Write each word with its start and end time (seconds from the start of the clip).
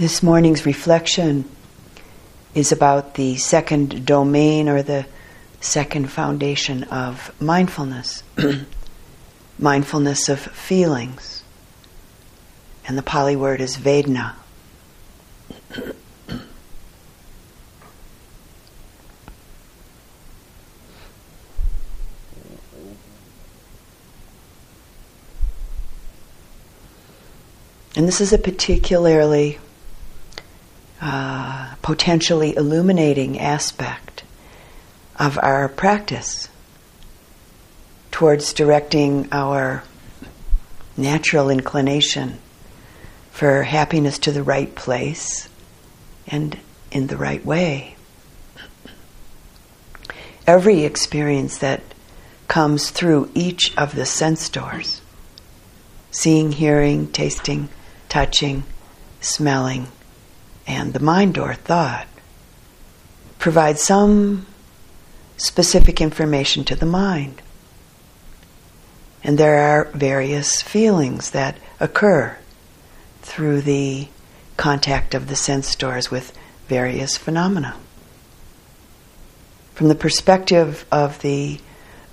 This 0.00 0.22
morning's 0.22 0.64
reflection 0.64 1.44
is 2.54 2.72
about 2.72 3.16
the 3.16 3.36
second 3.36 4.06
domain 4.06 4.66
or 4.66 4.82
the 4.82 5.04
second 5.60 6.10
foundation 6.10 6.84
of 6.84 7.38
mindfulness 7.38 8.22
mindfulness 9.58 10.30
of 10.30 10.40
feelings. 10.40 11.44
And 12.88 12.96
the 12.96 13.02
Pali 13.02 13.36
word 13.36 13.60
is 13.60 13.76
Vedana. 13.76 14.36
And 27.94 28.08
this 28.08 28.22
is 28.22 28.32
a 28.32 28.38
particularly 28.38 29.58
potentially 31.90 32.54
illuminating 32.54 33.36
aspect 33.36 34.22
of 35.18 35.36
our 35.42 35.68
practice 35.68 36.48
towards 38.12 38.52
directing 38.52 39.26
our 39.32 39.82
natural 40.96 41.50
inclination 41.50 42.38
for 43.32 43.64
happiness 43.64 44.20
to 44.20 44.30
the 44.30 44.40
right 44.40 44.72
place 44.76 45.48
and 46.28 46.56
in 46.92 47.08
the 47.08 47.16
right 47.16 47.44
way. 47.44 47.96
Every 50.46 50.84
experience 50.84 51.58
that 51.58 51.82
comes 52.46 52.90
through 52.90 53.32
each 53.34 53.76
of 53.76 53.96
the 53.96 54.06
sense 54.06 54.48
doors 54.48 55.00
seeing, 56.12 56.52
hearing, 56.52 57.10
tasting, 57.10 57.68
touching, 58.08 58.62
smelling, 59.20 59.88
and 60.70 60.94
the 60.94 61.00
mind 61.00 61.36
or 61.36 61.54
thought, 61.54 62.06
provide 63.40 63.78
some 63.78 64.46
specific 65.36 66.00
information 66.00 66.62
to 66.64 66.76
the 66.76 66.86
mind. 66.86 67.42
And 69.24 69.36
there 69.36 69.58
are 69.58 69.90
various 69.92 70.62
feelings 70.62 71.32
that 71.32 71.58
occur 71.80 72.38
through 73.22 73.62
the 73.62 74.08
contact 74.56 75.12
of 75.12 75.26
the 75.26 75.36
sense 75.36 75.74
doors 75.74 76.10
with 76.10 76.36
various 76.68 77.16
phenomena. 77.16 77.76
From 79.74 79.88
the 79.88 79.94
perspective 79.94 80.86
of 80.92 81.20
the 81.20 81.58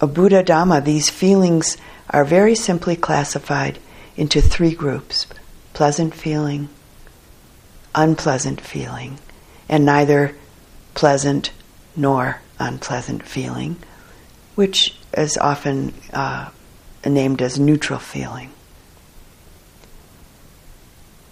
Buddha 0.00 0.42
Dhamma, 0.42 0.82
these 0.82 1.10
feelings 1.10 1.76
are 2.08 2.24
very 2.24 2.54
simply 2.54 2.96
classified 2.96 3.78
into 4.16 4.40
three 4.40 4.74
groups 4.74 5.26
pleasant 5.74 6.14
feeling, 6.14 6.70
unpleasant 7.96 8.60
feeling, 8.60 9.18
and 9.68 9.84
neither 9.84 10.36
pleasant 10.94 11.50
nor 11.96 12.40
unpleasant 12.58 13.22
feeling, 13.24 13.76
which 14.54 14.96
is 15.16 15.36
often 15.38 15.94
uh, 16.12 16.50
named 17.04 17.42
as 17.42 17.58
neutral 17.58 17.98
feeling. 17.98 18.50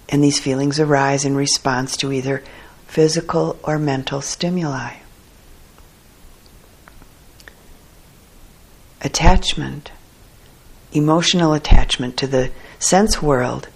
And 0.09 0.23
these 0.23 0.41
feelings 0.41 0.81
arise 0.81 1.25
in 1.25 1.35
response 1.35 1.97
to 1.99 2.13
either 2.13 2.43
physical 2.87 3.59
or 3.63 3.79
mental 3.79 4.21
stimuli. 4.21 4.95
Attachment, 9.01 9.91
emotional 10.93 11.53
attachment 11.53 12.17
to 12.19 12.27
the 12.27 12.51
sense 12.79 13.21
world, 13.21 13.69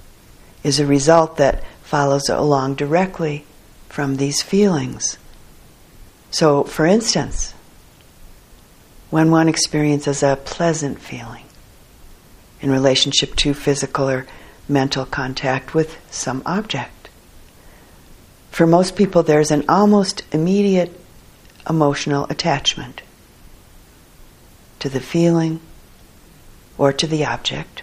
is 0.62 0.78
a 0.78 0.86
result 0.86 1.36
that 1.38 1.62
follows 1.88 2.28
along 2.28 2.74
directly 2.74 3.46
from 3.88 4.16
these 4.16 4.42
feelings. 4.42 5.16
So, 6.30 6.64
for 6.64 6.84
instance, 6.84 7.54
when 9.08 9.30
one 9.30 9.48
experiences 9.48 10.22
a 10.22 10.36
pleasant 10.36 11.00
feeling 11.00 11.46
in 12.60 12.70
relationship 12.70 13.34
to 13.36 13.54
physical 13.54 14.10
or 14.10 14.26
mental 14.68 15.06
contact 15.06 15.72
with 15.72 15.96
some 16.12 16.42
object, 16.44 17.08
for 18.50 18.66
most 18.66 18.94
people 18.94 19.22
there's 19.22 19.50
an 19.50 19.64
almost 19.66 20.22
immediate 20.30 20.92
emotional 21.70 22.26
attachment 22.28 23.00
to 24.78 24.90
the 24.90 25.00
feeling 25.00 25.58
or 26.76 26.92
to 26.92 27.06
the 27.06 27.24
object 27.24 27.82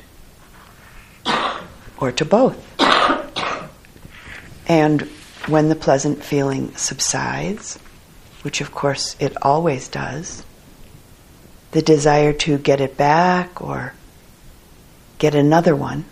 or 1.98 2.12
to 2.12 2.24
both. 2.24 2.85
And 4.68 5.02
when 5.48 5.70
the 5.70 5.76
pleasant 5.76 6.24
feeling 6.24 6.76
subsides, 6.76 7.78
which 8.42 8.62
of 8.62 8.72
course 8.72 9.16
it 9.20 9.36
always 9.42 9.88
does, 9.88 10.44
the 11.72 11.82
desire 11.82 12.34
to 12.34 12.58
get 12.58 12.82
it 12.82 12.98
back 12.98 13.62
or 13.62 13.94
get 15.18 15.36
another 15.36 15.76
one, 15.76 16.06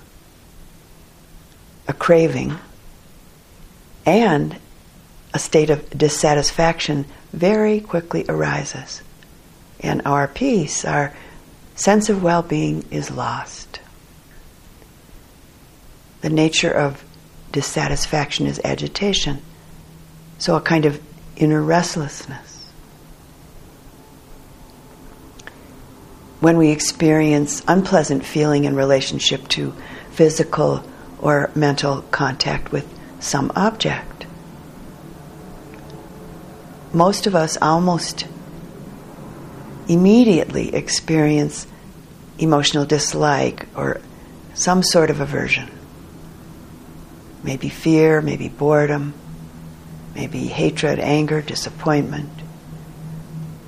a 1.87 1.93
craving, 1.93 2.57
and 4.05 4.57
a 5.33 5.39
state 5.39 5.69
of 5.69 5.89
dissatisfaction 5.89 7.05
very 7.31 7.79
quickly 7.79 8.25
arises. 8.29 9.01
And 9.79 10.01
our 10.05 10.27
peace, 10.27 10.85
our 10.85 11.13
sense 11.75 12.09
of 12.09 12.21
well 12.21 12.43
being 12.43 12.85
is 12.91 13.09
lost. 13.09 13.79
The 16.21 16.29
nature 16.29 16.71
of 16.71 17.03
dissatisfaction 17.53 18.45
is 18.47 18.59
agitation. 18.65 19.41
So, 20.39 20.57
a 20.57 20.61
kind 20.61 20.85
of 20.85 21.01
inner 21.37 21.61
restlessness. 21.61 22.67
When 26.41 26.57
we 26.57 26.71
experience 26.71 27.63
unpleasant 27.65 28.25
feeling 28.25 28.65
in 28.65 28.75
relationship 28.75 29.47
to 29.49 29.73
physical 30.11 30.83
or 31.19 31.49
mental 31.55 32.01
contact 32.11 32.73
with 32.73 32.85
some 33.21 33.49
object, 33.55 34.25
most 36.91 37.25
of 37.27 37.35
us 37.35 37.57
almost 37.61 38.27
immediately 39.87 40.75
experience 40.75 41.65
emotional 42.39 42.85
dislike 42.85 43.67
or 43.75 44.01
some 44.53 44.83
sort 44.83 45.09
of 45.09 45.21
aversion. 45.21 45.69
Maybe 47.43 47.69
fear, 47.69 48.21
maybe 48.21 48.47
boredom, 48.49 49.13
maybe 50.15 50.47
hatred, 50.47 50.99
anger, 50.99 51.41
disappointment. 51.41 52.29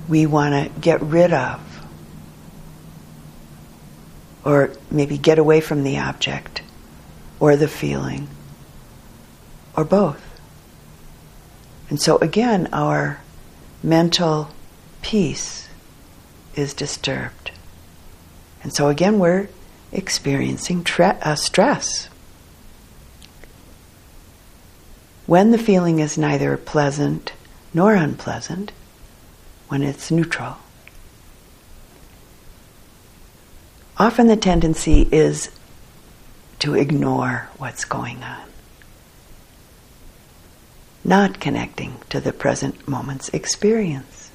We 0.08 0.26
want 0.26 0.54
to 0.74 0.80
get 0.80 1.02
rid 1.02 1.32
of, 1.32 1.60
or 4.44 4.70
maybe 4.90 5.18
get 5.18 5.38
away 5.38 5.60
from 5.60 5.82
the 5.82 5.98
object, 5.98 6.62
or 7.38 7.56
the 7.56 7.68
feeling, 7.68 8.28
or 9.76 9.84
both. 9.84 10.22
And 11.90 12.00
so 12.00 12.16
again, 12.18 12.68
our 12.72 13.20
mental 13.82 14.50
peace 15.02 15.68
is 16.54 16.72
disturbed. 16.74 17.52
And 18.62 18.72
so 18.72 18.88
again, 18.88 19.18
we're 19.18 19.48
experiencing 19.92 20.82
tre- 20.82 21.18
uh, 21.22 21.36
stress. 21.36 22.08
When 25.26 25.50
the 25.50 25.58
feeling 25.58 25.98
is 25.98 26.16
neither 26.16 26.56
pleasant 26.56 27.32
nor 27.74 27.94
unpleasant, 27.94 28.70
when 29.68 29.82
it's 29.82 30.10
neutral, 30.10 30.58
often 33.98 34.28
the 34.28 34.36
tendency 34.36 35.08
is 35.10 35.50
to 36.60 36.74
ignore 36.74 37.48
what's 37.58 37.84
going 37.84 38.22
on, 38.22 38.48
not 41.04 41.40
connecting 41.40 41.96
to 42.10 42.20
the 42.20 42.32
present 42.32 42.86
moment's 42.86 43.28
experience. 43.30 44.30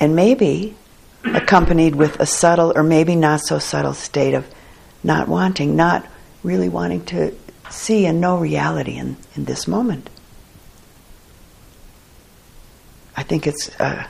And 0.00 0.16
maybe 0.16 0.76
accompanied 1.24 1.94
with 1.94 2.18
a 2.20 2.26
subtle 2.26 2.72
or 2.74 2.82
maybe 2.82 3.16
not 3.16 3.40
so 3.40 3.58
subtle 3.58 3.94
state 3.94 4.34
of 4.34 4.46
not 5.02 5.28
wanting, 5.28 5.76
not 5.76 6.06
really 6.42 6.68
wanting 6.68 7.04
to 7.06 7.34
see 7.74 8.06
and 8.06 8.20
know 8.20 8.38
reality 8.38 8.96
in, 8.96 9.16
in 9.34 9.44
this 9.44 9.66
moment. 9.66 10.08
I 13.16 13.22
think 13.22 13.46
it's 13.46 13.68
uh, 13.80 14.06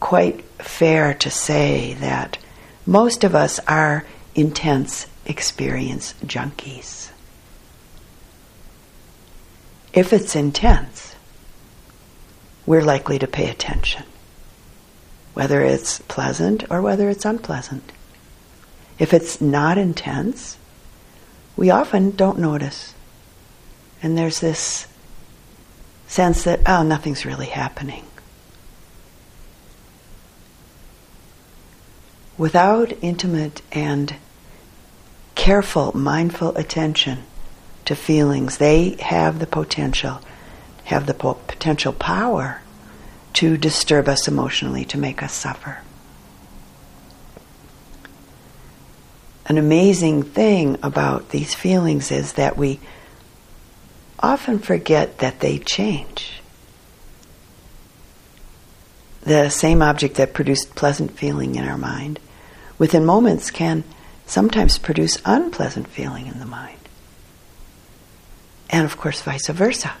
quite 0.00 0.42
fair 0.60 1.14
to 1.14 1.30
say 1.30 1.94
that 1.94 2.38
most 2.84 3.24
of 3.24 3.34
us 3.34 3.58
are 3.60 4.04
intense 4.34 5.06
experience 5.24 6.14
junkies. 6.24 7.10
If 9.92 10.12
it's 10.12 10.36
intense, 10.36 11.14
we're 12.66 12.82
likely 12.82 13.18
to 13.18 13.26
pay 13.26 13.48
attention, 13.48 14.04
whether 15.34 15.62
it's 15.62 16.00
pleasant 16.00 16.70
or 16.70 16.82
whether 16.82 17.08
it's 17.08 17.24
unpleasant. 17.24 17.92
If 18.98 19.14
it's 19.14 19.40
not 19.40 19.78
intense, 19.78 20.58
we 21.56 21.70
often 21.70 22.10
don't 22.10 22.38
notice. 22.38 22.94
And 24.02 24.16
there's 24.16 24.40
this 24.40 24.86
sense 26.06 26.44
that, 26.44 26.60
oh, 26.66 26.82
nothing's 26.82 27.24
really 27.24 27.46
happening. 27.46 28.04
Without 32.38 32.92
intimate 33.00 33.62
and 33.72 34.14
careful, 35.34 35.96
mindful 35.96 36.54
attention 36.56 37.24
to 37.86 37.96
feelings, 37.96 38.58
they 38.58 38.96
have 39.00 39.38
the 39.38 39.46
potential, 39.46 40.20
have 40.84 41.06
the 41.06 41.14
po- 41.14 41.34
potential 41.46 41.94
power 41.94 42.60
to 43.32 43.56
disturb 43.56 44.08
us 44.08 44.28
emotionally, 44.28 44.84
to 44.84 44.98
make 44.98 45.22
us 45.22 45.32
suffer. 45.32 45.78
An 49.48 49.58
amazing 49.58 50.24
thing 50.24 50.76
about 50.82 51.30
these 51.30 51.54
feelings 51.54 52.10
is 52.10 52.32
that 52.32 52.56
we 52.56 52.80
often 54.18 54.58
forget 54.58 55.18
that 55.18 55.40
they 55.40 55.58
change. 55.58 56.40
The 59.22 59.48
same 59.48 59.82
object 59.82 60.16
that 60.16 60.34
produced 60.34 60.74
pleasant 60.74 61.16
feeling 61.16 61.54
in 61.54 61.64
our 61.64 61.78
mind, 61.78 62.18
within 62.78 63.04
moments, 63.04 63.50
can 63.50 63.84
sometimes 64.26 64.78
produce 64.78 65.22
unpleasant 65.24 65.88
feeling 65.88 66.26
in 66.26 66.40
the 66.40 66.46
mind. 66.46 66.78
And 68.70 68.84
of 68.84 68.96
course, 68.96 69.22
vice 69.22 69.48
versa. 69.48 69.92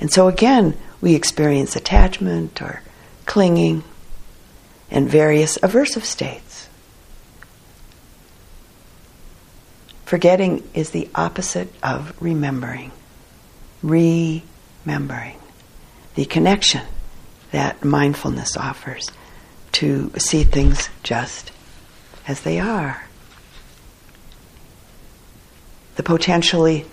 And 0.00 0.12
so 0.12 0.26
again, 0.26 0.76
we 1.00 1.14
experience 1.14 1.76
attachment 1.76 2.60
or 2.60 2.82
clinging 3.26 3.84
and 4.90 5.08
various 5.08 5.58
aversive 5.58 6.02
states. 6.02 6.51
Forgetting 10.12 10.62
is 10.74 10.90
the 10.90 11.08
opposite 11.14 11.72
of 11.82 12.12
remembering. 12.20 12.92
Remembering. 13.82 15.38
The 16.16 16.26
connection 16.26 16.82
that 17.50 17.82
mindfulness 17.82 18.54
offers 18.54 19.10
to 19.72 20.12
see 20.18 20.44
things 20.44 20.90
just 21.02 21.50
as 22.28 22.42
they 22.42 22.60
are. 22.60 23.04
The 25.94 26.02
potentially 26.02 26.84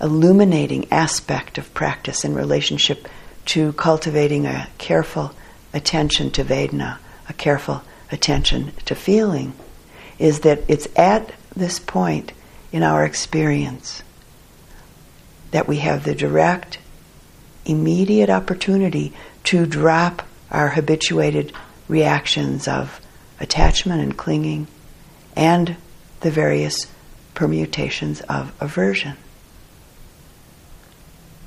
illuminating 0.00 0.92
aspect 0.92 1.58
of 1.58 1.74
practice 1.74 2.24
in 2.24 2.36
relationship 2.36 3.08
to 3.46 3.72
cultivating 3.72 4.46
a 4.46 4.68
careful 4.78 5.32
attention 5.74 6.30
to 6.30 6.44
Vedana, 6.44 6.98
a 7.28 7.32
careful 7.32 7.82
attention 8.12 8.70
to 8.84 8.94
feeling, 8.94 9.54
is 10.20 10.42
that 10.42 10.62
it's 10.68 10.86
at 10.94 11.32
this 11.56 11.80
point 11.80 12.30
in 12.72 12.82
our 12.82 13.04
experience 13.04 14.02
that 15.50 15.66
we 15.66 15.78
have 15.78 16.04
the 16.04 16.14
direct, 16.14 16.78
immediate 17.64 18.30
opportunity 18.30 19.12
to 19.44 19.66
drop 19.66 20.22
our 20.50 20.68
habituated 20.68 21.52
reactions 21.88 22.68
of 22.68 23.00
attachment 23.40 24.00
and 24.00 24.16
clinging 24.16 24.66
and 25.34 25.76
the 26.20 26.30
various 26.30 26.86
permutations 27.34 28.20
of 28.22 28.52
aversion. 28.60 29.16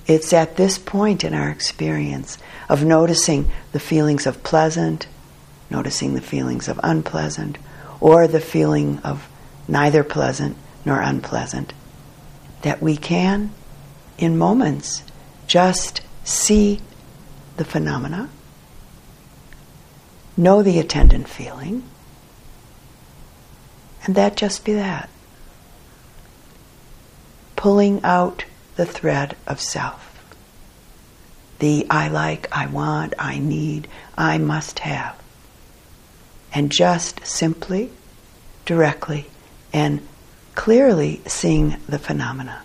It's 0.05 0.33
at 0.33 0.57
this 0.57 0.77
point 0.77 1.23
in 1.23 1.33
our 1.33 1.49
experience 1.49 2.37
of 2.67 2.83
noticing 2.83 3.49
the 3.71 3.79
feelings 3.79 4.27
of 4.27 4.43
pleasant, 4.43 5.07
noticing 5.69 6.13
the 6.13 6.21
feelings 6.21 6.67
of 6.67 6.79
unpleasant, 6.83 7.57
or 8.01 8.27
the 8.27 8.41
feeling 8.41 8.99
of 8.99 9.29
neither 9.67 10.03
pleasant 10.03 10.57
nor 10.85 11.01
unpleasant, 11.01 11.73
that 12.61 12.81
we 12.81 12.97
can, 12.97 13.51
in 14.17 14.37
moments, 14.37 15.03
just 15.47 16.01
see 16.23 16.79
the 17.57 17.65
phenomena, 17.65 18.29
know 20.35 20.63
the 20.63 20.79
attendant 20.79 21.27
feeling, 21.27 21.83
and 24.05 24.15
that 24.15 24.35
just 24.35 24.65
be 24.65 24.73
that. 24.73 25.09
Pulling 27.55 28.03
out 28.03 28.45
the 28.75 28.85
thread 28.85 29.37
of 29.47 29.61
self. 29.61 30.09
The 31.59 31.85
I 31.89 32.09
like, 32.09 32.47
I 32.51 32.65
want, 32.65 33.13
I 33.17 33.37
need, 33.37 33.87
I 34.17 34.37
must 34.37 34.79
have. 34.79 35.17
And 36.53 36.71
just 36.71 37.25
simply, 37.25 37.91
directly, 38.65 39.27
and 39.71 40.05
clearly 40.55 41.21
seeing 41.25 41.77
the 41.87 41.99
phenomena. 41.99 42.61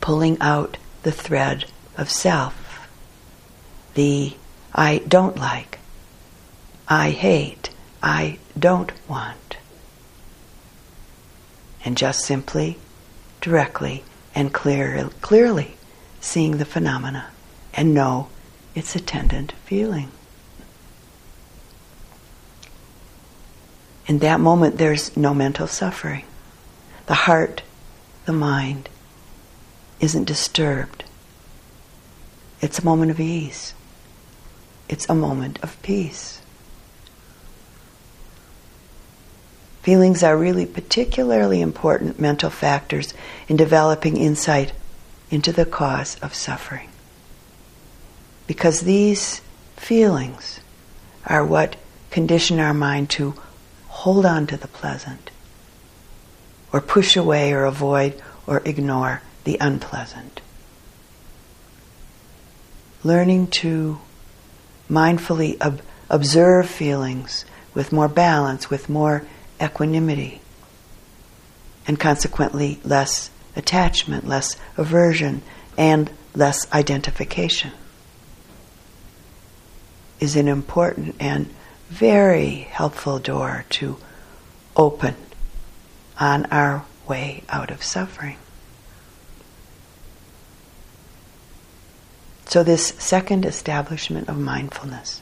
Pulling 0.00 0.40
out 0.40 0.76
the 1.02 1.12
thread 1.12 1.66
of 1.96 2.10
self. 2.10 2.88
The 3.94 4.34
I 4.74 4.98
don't 5.06 5.36
like, 5.36 5.78
I 6.88 7.10
hate, 7.10 7.70
I 8.02 8.38
don't 8.58 8.92
want 9.08 9.50
and 11.84 11.96
just 11.96 12.24
simply, 12.24 12.78
directly, 13.40 14.04
and 14.34 14.52
clear, 14.52 15.08
clearly 15.20 15.76
seeing 16.20 16.58
the 16.58 16.64
phenomena 16.64 17.26
and 17.74 17.94
know 17.94 18.28
its 18.74 18.94
attendant 18.94 19.52
feeling. 19.64 20.10
In 24.10 24.18
that 24.18 24.40
moment, 24.40 24.76
there's 24.76 25.16
no 25.16 25.32
mental 25.32 25.68
suffering. 25.68 26.24
The 27.06 27.14
heart, 27.14 27.62
the 28.24 28.32
mind, 28.32 28.88
isn't 30.00 30.24
disturbed. 30.24 31.04
It's 32.60 32.80
a 32.80 32.84
moment 32.84 33.12
of 33.12 33.20
ease. 33.20 33.72
It's 34.88 35.08
a 35.08 35.14
moment 35.14 35.60
of 35.62 35.80
peace. 35.82 36.42
Feelings 39.82 40.24
are 40.24 40.36
really 40.36 40.66
particularly 40.66 41.60
important 41.60 42.18
mental 42.18 42.50
factors 42.50 43.14
in 43.46 43.56
developing 43.56 44.16
insight 44.16 44.72
into 45.30 45.52
the 45.52 45.64
cause 45.64 46.16
of 46.20 46.34
suffering. 46.34 46.88
Because 48.48 48.80
these 48.80 49.40
feelings 49.76 50.58
are 51.26 51.44
what 51.44 51.76
condition 52.10 52.58
our 52.58 52.74
mind 52.74 53.08
to 53.10 53.36
hold 54.00 54.24
on 54.24 54.46
to 54.46 54.56
the 54.56 54.68
pleasant, 54.68 55.30
or 56.72 56.80
push 56.80 57.16
away 57.16 57.52
or 57.52 57.64
avoid 57.64 58.20
or 58.46 58.62
ignore 58.64 59.20
the 59.44 59.58
unpleasant. 59.60 60.40
Learning 63.04 63.46
to 63.46 64.00
mindfully 64.88 65.60
ob- 65.60 65.82
observe 66.08 66.68
feelings 66.68 67.44
with 67.74 67.92
more 67.92 68.08
balance, 68.08 68.70
with 68.70 68.88
more 68.88 69.22
equanimity, 69.60 70.40
and 71.86 72.00
consequently 72.00 72.80
less 72.82 73.30
attachment, 73.54 74.26
less 74.26 74.56
aversion, 74.78 75.42
and 75.76 76.10
less 76.34 76.70
identification 76.72 77.72
is 80.20 80.36
an 80.36 80.48
important 80.48 81.16
and 81.18 81.52
very 81.90 82.68
helpful 82.70 83.18
door 83.18 83.64
to 83.68 83.98
open 84.76 85.16
on 86.18 86.46
our 86.46 86.84
way 87.08 87.42
out 87.48 87.70
of 87.70 87.82
suffering. 87.82 88.38
So, 92.46 92.62
this 92.62 92.88
second 92.98 93.44
establishment 93.44 94.28
of 94.28 94.38
mindfulness, 94.38 95.20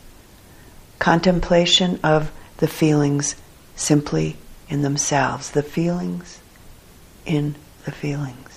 contemplation 0.99 1.99
of 2.05 2.31
the 2.59 2.69
feelings 2.69 3.35
simply 3.75 4.37
in 4.69 4.83
themselves, 4.83 5.51
the 5.51 5.63
feelings 5.63 6.41
in 7.25 7.55
the 7.85 7.93
feelings. 7.93 8.48